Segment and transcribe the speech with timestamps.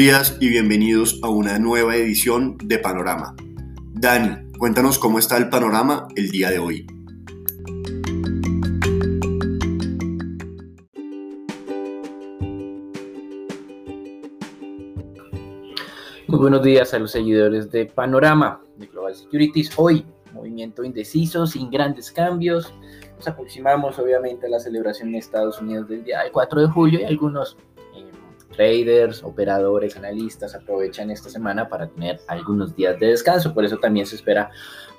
[0.00, 3.36] Días y bienvenidos a una nueva edición de Panorama.
[3.92, 6.86] Dani, cuéntanos cómo está el panorama el día de hoy.
[16.28, 19.70] Muy buenos días a los seguidores de Panorama de Global Securities.
[19.76, 22.72] Hoy, movimiento indeciso, sin grandes cambios.
[23.16, 27.04] Nos aproximamos obviamente a la celebración en Estados Unidos del día 4 de julio y
[27.04, 27.58] algunos
[28.60, 33.54] traders, operadores, analistas aprovechan esta semana para tener algunos días de descanso.
[33.54, 34.50] Por eso también se espera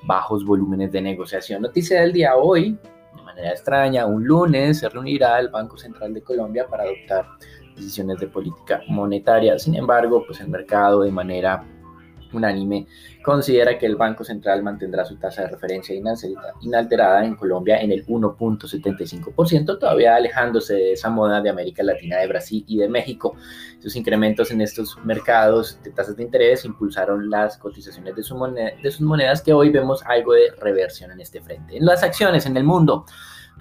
[0.01, 1.61] bajos volúmenes de negociación.
[1.61, 2.75] Noticia del día hoy,
[3.15, 7.27] de manera extraña, un lunes se reunirá el Banco Central de Colombia para adoptar
[7.75, 9.59] decisiones de política monetaria.
[9.59, 11.63] Sin embargo, pues el mercado de manera
[12.33, 12.87] unánime
[13.23, 15.95] considera que el Banco Central mantendrá su tasa de referencia
[16.61, 22.27] inalterada en Colombia en el 1.75%, todavía alejándose de esa moda de América Latina, de
[22.27, 23.35] Brasil y de México.
[23.79, 29.01] Sus incrementos en estos mercados de tasas de interés impulsaron las cotizaciones de, de sus
[29.01, 31.77] monedas que hoy vemos algo de reversión en este frente.
[31.77, 33.05] En las acciones en el mundo,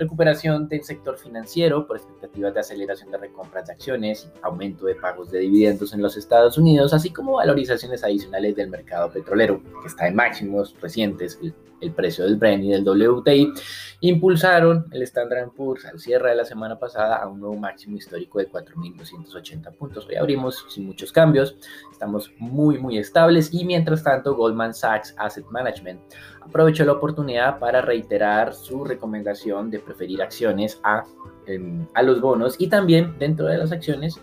[0.00, 5.30] recuperación del sector financiero por expectativas de aceleración de recompras de acciones, aumento de pagos
[5.30, 10.08] de dividendos en los Estados Unidos, así como valorizaciones adicionales del mercado petrolero, que está
[10.08, 11.54] en máximos recientes, el,
[11.92, 13.52] precio del Brent y del WTI,
[14.00, 18.38] impulsaron el Standard Poor's al cierre de la semana pasada a un nuevo máximo histórico
[18.38, 20.06] de 4.280 puntos.
[20.08, 21.56] Hoy abrimos sin muchos cambios,
[21.90, 26.00] estamos muy, muy estables y mientras tanto Goldman Sachs Asset Management
[26.40, 31.04] aprovechó la oportunidad para reiterar su recomendación de preferir acciones a,
[31.46, 34.20] em, a los bonos y también dentro de las acciones,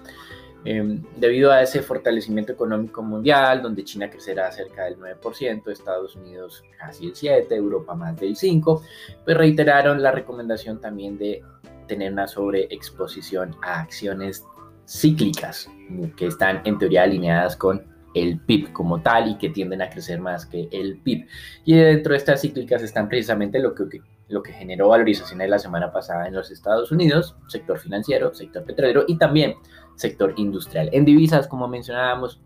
[0.65, 6.63] em, debido a ese fortalecimiento económico mundial, donde China crecerá cerca del 9%, Estados Unidos
[6.77, 8.81] casi el 7%, Europa más del 5%,
[9.23, 11.41] pues reiteraron la recomendación también de
[11.87, 14.45] tener una sobreexposición a acciones
[14.85, 15.69] cíclicas
[16.15, 17.83] que están en teoría alineadas con
[18.13, 21.27] el PIB como tal y que tienden a crecer más que el PIB.
[21.65, 25.91] Y dentro de estas cíclicas están precisamente lo que, lo que generó valorizaciones la semana
[25.91, 29.55] pasada en los Estados Unidos, sector financiero, sector petrolero y también
[29.95, 30.89] sector industrial.
[30.91, 32.41] En divisas, como mencionábamos,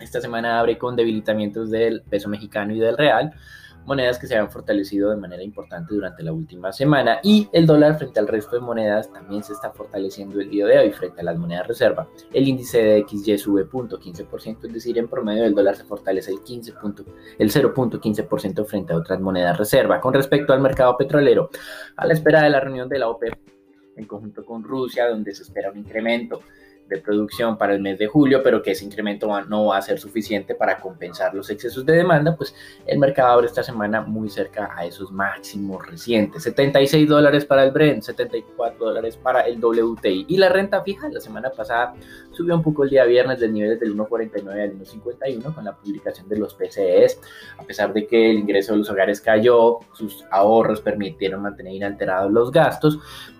[0.00, 3.34] esta semana abre con debilitamientos del peso mexicano y del real
[3.84, 7.98] monedas que se han fortalecido de manera importante durante la última semana y el dólar
[7.98, 11.24] frente al resto de monedas también se está fortaleciendo el día de hoy frente a
[11.24, 12.08] las monedas reserva.
[12.32, 16.42] El índice de XY sube 0.15%, es decir, en promedio el dólar se fortalece el,
[16.42, 16.74] 15
[17.38, 20.00] el 0.15% frente a otras monedas reserva.
[20.00, 21.50] Con respecto al mercado petrolero,
[21.96, 23.34] a la espera de la reunión de la OPEP
[23.96, 26.40] en conjunto con Rusia, donde se espera un incremento
[26.88, 29.98] de producción para el mes de julio, pero que ese incremento no va a ser
[29.98, 32.54] suficiente para compensar los excesos de demanda, pues
[32.86, 36.42] el mercado abre esta semana muy cerca a esos máximos recientes.
[36.42, 40.26] 76 dólares para el Brent, 74 dólares para el WTI.
[40.28, 41.94] Y la renta fija la semana pasada
[42.32, 46.28] subió un poco el día viernes del nivel del 1.49 al 1.51 con la publicación
[46.28, 47.20] de los PCEs.
[47.58, 52.32] A pesar de que el ingreso de los hogares cayó, sus ahorros permitieron mantener inalterados
[52.32, 52.98] los gastos,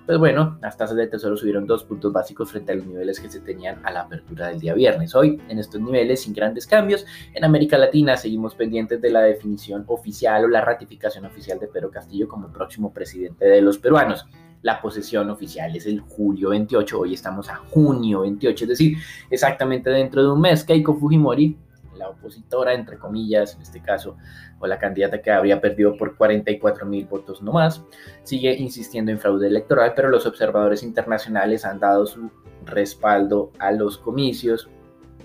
[0.08, 3.28] pues bueno, las tasas de tesoro subieron dos puntos básicos frente a los niveles que
[3.28, 5.14] se tenían a la apertura del día viernes.
[5.14, 9.84] Hoy, en estos niveles, sin grandes cambios, en América Latina seguimos pendientes de la definición
[9.88, 14.26] oficial o la ratificación oficial de Pedro Castillo como próximo presidente de los peruanos.
[14.62, 18.98] La posesión oficial es el julio 28, hoy estamos a junio 28, es decir,
[19.30, 20.64] exactamente dentro de un mes.
[20.64, 21.56] Keiko Fujimori
[21.98, 24.16] la opositora, entre comillas, en este caso,
[24.58, 27.82] o la candidata que habría perdido por 44 mil votos no más,
[28.22, 32.30] sigue insistiendo en fraude electoral, pero los observadores internacionales han dado su
[32.68, 34.68] respaldo a los comicios,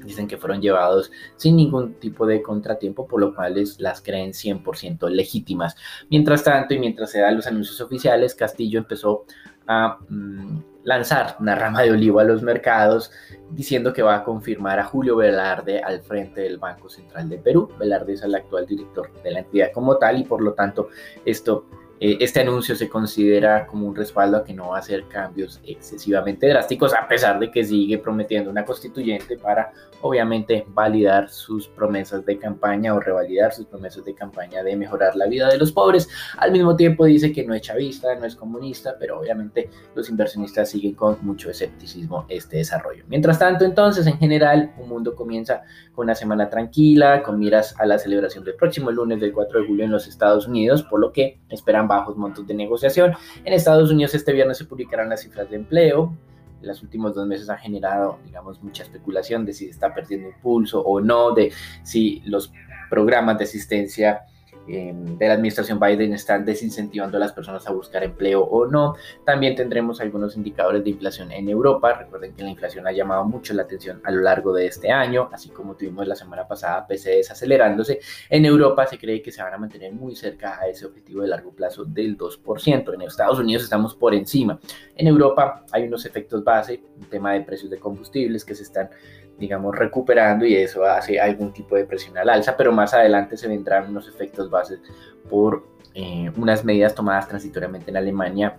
[0.03, 5.09] dicen que fueron llevados sin ningún tipo de contratiempo, por lo cual las creen 100%
[5.09, 5.75] legítimas.
[6.09, 9.25] Mientras tanto, y mientras se dan los anuncios oficiales, Castillo empezó
[9.67, 13.11] a mm, lanzar una rama de olivo a los mercados
[13.51, 17.69] diciendo que va a confirmar a Julio Velarde al frente del Banco Central de Perú.
[17.79, 20.89] Velarde es el actual director de la entidad como tal y por lo tanto
[21.25, 21.66] esto
[21.99, 26.47] este anuncio se considera como un respaldo a que no va a hacer cambios excesivamente
[26.47, 32.37] drásticos, a pesar de que sigue prometiendo una constituyente para, obviamente, validar sus promesas de
[32.37, 36.09] campaña o revalidar sus promesas de campaña de mejorar la vida de los pobres.
[36.37, 40.69] Al mismo tiempo dice que no es chavista, no es comunista, pero obviamente los inversionistas
[40.69, 43.05] siguen con mucho escepticismo este desarrollo.
[43.07, 45.61] Mientras tanto, entonces, en general, un mundo comienza
[45.93, 49.67] con una semana tranquila, con miras a la celebración del próximo lunes del 4 de
[49.67, 53.13] julio en los Estados Unidos, por lo que esperan bajos montos de negociación.
[53.43, 56.16] En Estados Unidos este viernes se publicarán las cifras de empleo.
[56.61, 60.81] En los últimos dos meses ha generado, digamos, mucha especulación de si está perdiendo impulso
[60.81, 61.51] o no, de
[61.84, 62.51] si los
[62.90, 64.22] programas de asistencia
[64.67, 68.95] Em, de la administración Biden están desincentivando a las personas a buscar empleo o no.
[69.25, 71.93] También tendremos algunos indicadores de inflación en Europa.
[71.93, 75.29] Recuerden que la inflación ha llamado mucho la atención a lo largo de este año,
[75.31, 77.99] así como tuvimos la semana pasada PCE desacelerándose.
[78.29, 81.27] En Europa se cree que se van a mantener muy cerca a ese objetivo de
[81.27, 82.93] largo plazo del 2%.
[82.93, 84.59] En Estados Unidos estamos por encima.
[84.95, 88.89] En Europa hay unos efectos base, un tema de precios de combustibles que se están
[89.38, 93.47] digamos, recuperando y eso hace algún tipo de presión al alza, pero más adelante se
[93.47, 94.80] vendrán unos efectos bases
[95.30, 95.64] por
[95.96, 98.58] eh, unas medidas tomadas transitoriamente en Alemania,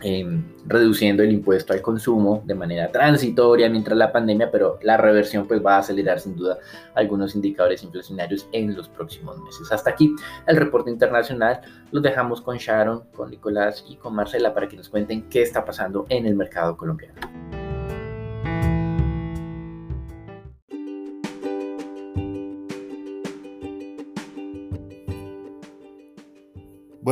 [0.00, 5.46] em, reduciendo el impuesto al consumo de manera transitoria mientras la pandemia, pero la reversión
[5.46, 6.58] pues va a acelerar sin duda
[6.94, 9.70] algunos indicadores inflacionarios en los próximos meses.
[9.72, 10.14] Hasta aquí
[10.46, 11.60] el reporte internacional.
[11.90, 15.64] Los dejamos con Sharon, con Nicolás y con Marcela para que nos cuenten qué está
[15.64, 17.41] pasando en el mercado colombiano.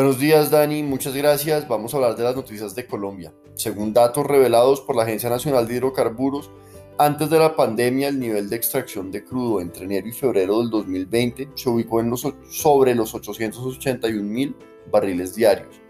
[0.01, 1.69] Buenos días Dani, muchas gracias.
[1.69, 3.35] Vamos a hablar de las noticias de Colombia.
[3.55, 6.51] Según datos revelados por la Agencia Nacional de Hidrocarburos,
[6.97, 10.71] antes de la pandemia el nivel de extracción de crudo entre enero y febrero del
[10.71, 14.57] 2020 se ubicó en los, sobre los 881 mil
[14.91, 15.83] barriles diarios.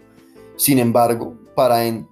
[0.57, 2.05] Sin embargo, para el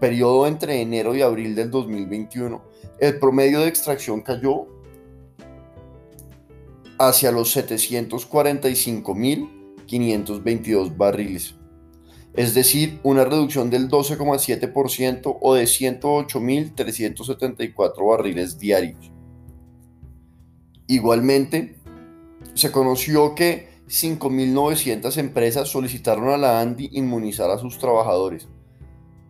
[0.00, 2.60] periodo entre enero y abril del 2021,
[2.98, 4.66] el promedio de extracción cayó
[6.98, 9.55] hacia los 745 mil
[9.86, 11.56] 522 barriles,
[12.34, 19.10] es decir, una reducción del 12,7% o de 108.374 barriles diarios.
[20.86, 21.76] Igualmente,
[22.54, 28.46] se conoció que 5.900 empresas solicitaron a la ANDI inmunizar a sus trabajadores,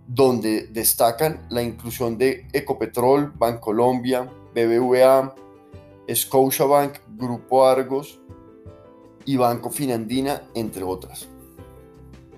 [0.08, 5.34] donde destacan la inclusión de Ecopetrol, Bancolombia, BBVA,
[6.12, 8.20] Scotiabank, Grupo Argos,
[9.26, 11.28] y Banco Finandina, entre otras.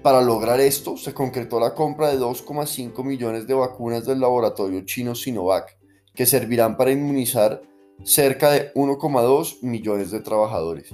[0.03, 5.15] Para lograr esto, se concretó la compra de 2,5 millones de vacunas del laboratorio chino
[5.15, 5.77] Sinovac,
[6.15, 7.63] que servirán para inmunizar
[8.03, 10.89] cerca de 1,2 millones de trabajadores.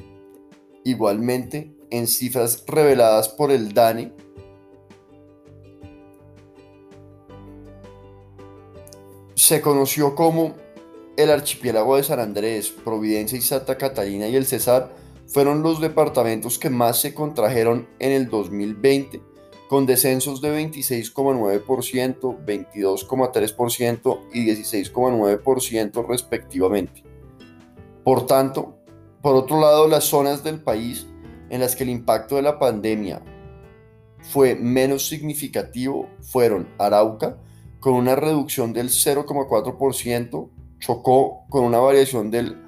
[0.85, 4.12] Igualmente, en cifras reveladas por el DANE,
[9.35, 10.55] se conoció como
[11.17, 16.59] el archipiélago de San Andrés, Providencia y Santa Catalina y el Cesar fueron los departamentos
[16.59, 19.23] que más se contrajeron en el 2020,
[19.69, 27.03] con descensos de 26,9%, 22,3% y 16,9% respectivamente.
[28.05, 28.79] Por tanto,
[29.23, 31.06] por otro lado, las zonas del país
[31.49, 33.23] en las que el impacto de la pandemia
[34.21, 37.38] fue menos significativo fueron Arauca,
[37.81, 42.61] con una reducción del 0,4%, Chocó con una variación del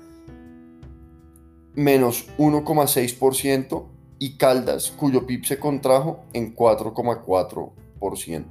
[1.77, 3.87] menos 1,6%
[4.19, 8.45] y Caldas, cuyo PIB se contrajo en 4,4%.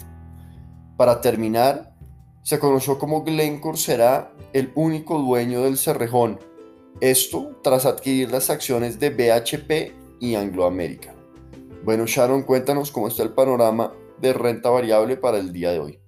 [0.95, 1.93] Para terminar,
[2.43, 6.39] se conoció como Glencore será el único dueño del Cerrejón,
[7.01, 11.15] esto tras adquirir las acciones de BHP y Anglo American.
[11.83, 15.99] Bueno, Sharon, cuéntanos cómo está el panorama de renta variable para el día de hoy.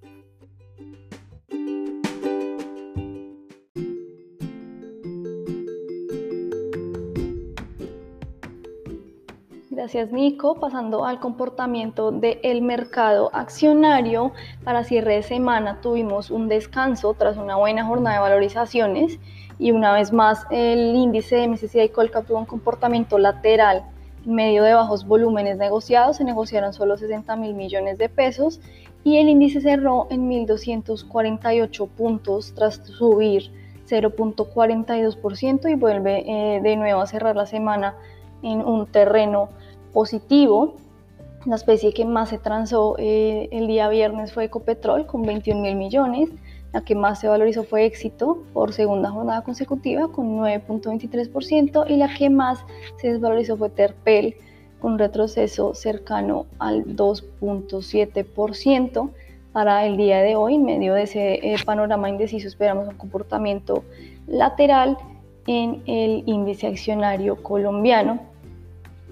[9.88, 10.56] Gracias Nico.
[10.56, 17.56] Pasando al comportamiento del mercado accionario, para cierre de semana tuvimos un descanso tras una
[17.56, 19.18] buena jornada de valorizaciones
[19.58, 23.82] y una vez más el índice de MSCI Colcap tuvo un comportamiento lateral
[24.26, 28.60] en medio de bajos volúmenes negociados, se negociaron solo 60 mil millones de pesos
[29.04, 33.50] y el índice cerró en 1.248 puntos tras subir
[33.88, 37.94] 0.42% y vuelve eh, de nuevo a cerrar la semana
[38.42, 39.48] en un terreno
[39.92, 40.74] positivo.
[41.44, 45.76] La especie que más se transó eh, el día viernes fue Ecopetrol con 21 mil
[45.76, 46.30] millones.
[46.72, 52.14] La que más se valorizó fue Éxito por segunda jornada consecutiva con 9.23% y la
[52.14, 52.64] que más
[52.96, 54.36] se desvalorizó fue Terpel
[54.80, 59.10] con un retroceso cercano al 2.7%.
[59.52, 63.82] Para el día de hoy, en medio de ese eh, panorama indeciso, esperamos un comportamiento
[64.26, 64.98] lateral
[65.46, 68.27] en el índice accionario colombiano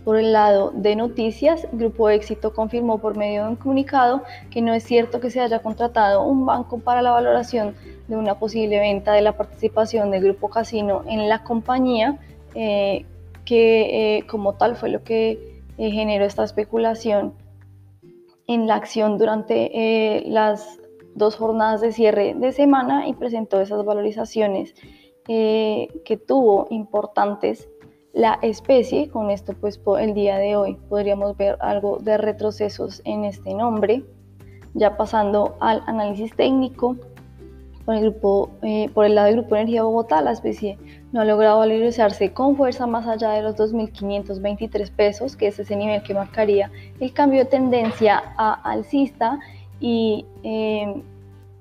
[0.06, 4.22] por el lado de noticias, Grupo Éxito confirmó por medio de un comunicado
[4.52, 7.74] que no es cierto que se haya contratado un banco para la valoración
[8.06, 12.20] de una posible venta de la participación del Grupo Casino en la compañía,
[12.54, 13.04] eh,
[13.44, 17.34] que eh, como tal fue lo que eh, generó esta especulación
[18.46, 20.78] en la acción durante las
[21.16, 24.72] dos jornadas de cierre de semana y presentó esas valorizaciones
[25.26, 27.68] que tuvo importantes
[28.16, 29.08] la especie.
[29.10, 34.02] Con esto, pues el día de hoy podríamos ver algo de retrocesos en este nombre.
[34.74, 36.96] Ya pasando al análisis técnico,
[37.84, 38.16] por el,
[38.62, 40.76] eh, lado del Grupo Energía Bogotá, la especie
[41.12, 45.76] no ha logrado valorizarse con fuerza más allá de los 2.523 pesos, que es ese
[45.76, 49.38] nivel que marcaría el cambio de tendencia a alcista
[49.78, 51.00] y eh,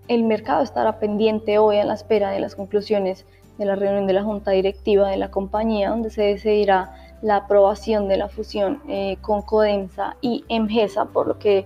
[0.07, 3.25] el mercado estará pendiente hoy a la espera de las conclusiones
[3.57, 8.07] de la reunión de la junta directiva de la compañía, donde se decidirá la aprobación
[8.07, 11.65] de la fusión eh, con Codensa y Emgesa, por lo que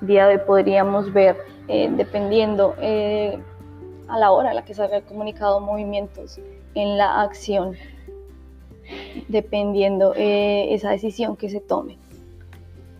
[0.00, 1.36] día de hoy podríamos ver,
[1.68, 3.38] eh, dependiendo eh,
[4.08, 6.40] a la hora a la que salga el comunicado, movimientos
[6.74, 7.74] en la acción,
[9.28, 11.98] dependiendo esa decisión que se tome.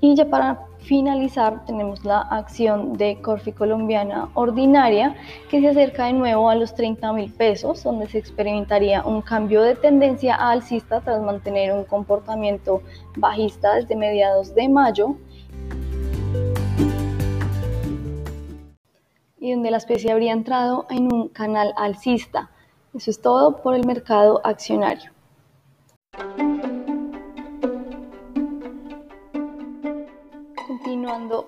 [0.01, 5.17] Y ya para finalizar tenemos la acción de Corfi colombiana ordinaria
[5.51, 9.63] que se acerca de nuevo a los 30 mil pesos, donde se experimentaría un cambio
[9.63, 12.83] de tendencia alcista tras mantener un comportamiento
[13.17, 15.17] bajista desde mediados de mayo.
[19.41, 22.51] Y donde la especie habría entrado en un canal alcista.
[22.95, 25.11] Eso es todo por el mercado accionario.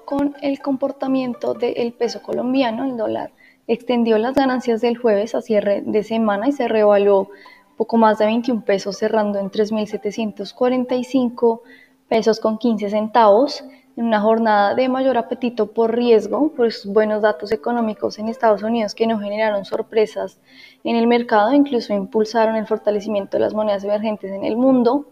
[0.04, 3.32] Con el comportamiento del peso colombiano, el dólar
[3.66, 7.30] extendió las ganancias del jueves a cierre de semana y se revaluó
[7.78, 11.60] poco más de 21 pesos, cerrando en 3.745
[12.08, 13.64] pesos con 15 centavos,
[13.96, 18.94] en una jornada de mayor apetito por riesgo, por buenos datos económicos en Estados Unidos
[18.94, 20.40] que no generaron sorpresas
[20.84, 25.06] en el mercado, incluso impulsaron el fortalecimiento de las monedas emergentes en el mundo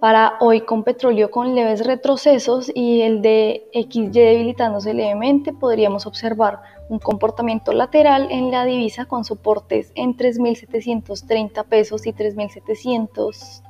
[0.00, 6.60] para hoy con petróleo con leves retrocesos y el de XY debilitándose levemente, podríamos observar
[6.88, 13.62] un comportamiento lateral en la divisa con soportes en 3.730 pesos y 3.700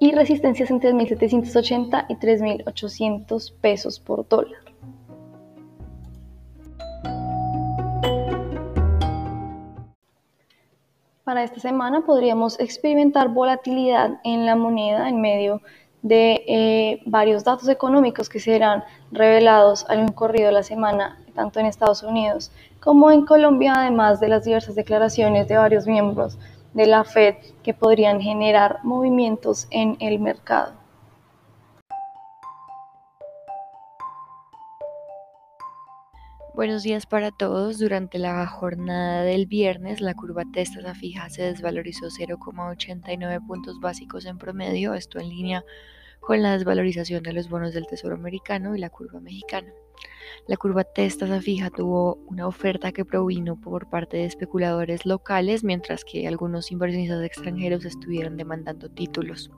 [0.00, 4.67] y resistencias en 3.780 y 3.800 pesos por dólar.
[11.28, 15.60] Para esta semana podríamos experimentar volatilidad en la moneda en medio
[16.00, 18.82] de eh, varios datos económicos que serán
[19.12, 24.28] revelados al corrido de la semana, tanto en Estados Unidos como en Colombia, además de
[24.28, 26.38] las diversas declaraciones de varios miembros
[26.72, 30.72] de la Fed que podrían generar movimientos en el mercado.
[36.58, 37.78] Buenos días para todos.
[37.78, 44.38] Durante la jornada del viernes, la curva testa fija se desvalorizó 0,89 puntos básicos en
[44.38, 45.64] promedio, esto en línea
[46.18, 49.72] con la desvalorización de los bonos del Tesoro americano y la curva mexicana.
[50.48, 56.04] La curva testa fija tuvo una oferta que provino por parte de especuladores locales, mientras
[56.04, 59.52] que algunos inversionistas extranjeros estuvieron demandando títulos.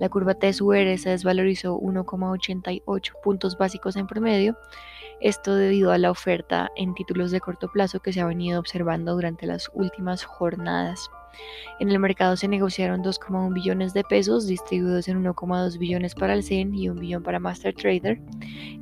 [0.00, 4.58] La curva TSUR se desvalorizó 1,88 puntos básicos en promedio
[5.20, 9.14] esto debido a la oferta en títulos de corto plazo que se ha venido observando
[9.14, 11.10] durante las últimas jornadas.
[11.78, 16.42] En el mercado se negociaron 2,1 billones de pesos distribuidos en 1,2 billones para el
[16.42, 18.18] CEN y 1 billón para Master Trader.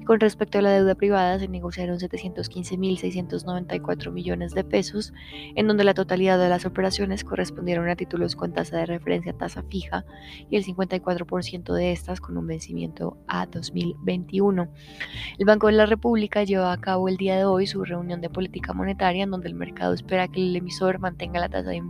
[0.07, 5.13] Con respecto a la deuda privada se negociaron 715.694 millones de pesos,
[5.57, 9.65] en donde la totalidad de las operaciones correspondieron a títulos con tasa de referencia tasa
[9.65, 10.05] fija
[10.49, 14.69] y el 54% de estas con un vencimiento a 2021.
[15.39, 18.31] El Banco de la República lleva a cabo el día de hoy su reunión de
[18.31, 21.83] política monetaria en donde el mercado espera que el emisor mantenga la tasa de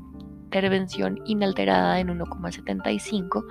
[0.55, 3.45] intervención inalterada en 1,75,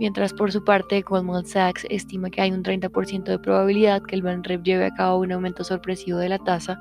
[0.00, 4.22] mientras por su parte Goldman Sachs estima que hay un 30% de probabilidad que el
[4.22, 6.80] BANREP lleve a cabo un aumento sorpresivo de la tasa.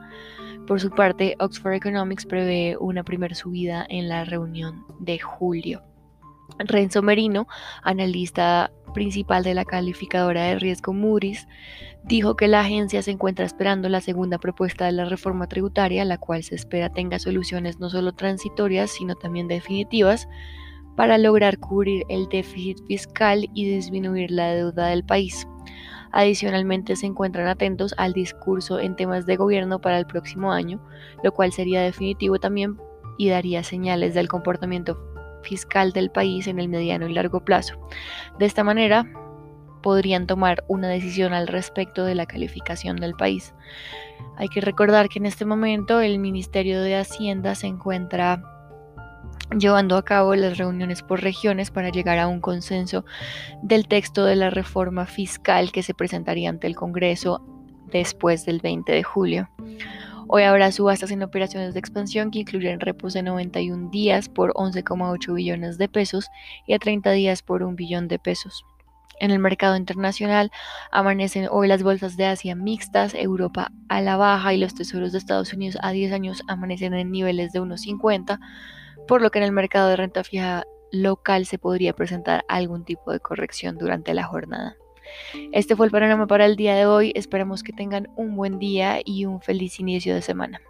[0.65, 5.83] Por su parte, Oxford Economics prevé una primera subida en la reunión de julio.
[6.59, 7.47] Renzo Merino,
[7.83, 11.47] analista principal de la calificadora de riesgo Moody's,
[12.03, 16.17] dijo que la agencia se encuentra esperando la segunda propuesta de la reforma tributaria, la
[16.17, 20.27] cual se espera tenga soluciones no solo transitorias, sino también definitivas
[20.95, 25.47] para lograr cubrir el déficit fiscal y disminuir la deuda del país.
[26.11, 30.81] Adicionalmente se encuentran atentos al discurso en temas de gobierno para el próximo año,
[31.23, 32.77] lo cual sería definitivo también
[33.17, 34.97] y daría señales del comportamiento
[35.47, 37.79] fiscal del país en el mediano y largo plazo.
[38.37, 39.05] De esta manera,
[39.81, 43.53] podrían tomar una decisión al respecto de la calificación del país.
[44.35, 48.43] Hay que recordar que en este momento el Ministerio de Hacienda se encuentra
[49.57, 53.05] llevando a cabo las reuniones por regiones para llegar a un consenso
[53.61, 57.41] del texto de la reforma fiscal que se presentaría ante el Congreso
[57.89, 59.49] después del 20 de julio.
[60.29, 65.33] Hoy habrá subastas en operaciones de expansión que incluyen repos de 91 días por 11,8
[65.33, 66.27] billones de pesos
[66.65, 68.65] y a 30 días por 1 billón de pesos.
[69.21, 70.51] En el mercado internacional
[70.91, 75.17] amanecen hoy las bolsas de Asia mixtas, Europa a la baja y los tesoros de
[75.17, 78.39] Estados Unidos a 10 años amanecen en niveles de 1,50,
[79.07, 83.13] por lo que en el mercado de renta fija local se podría presentar algún tipo
[83.13, 84.75] de corrección durante la jornada.
[85.51, 87.11] Este fue el panorama para el día de hoy.
[87.15, 90.61] Esperamos que tengan un buen día y un feliz inicio de semana.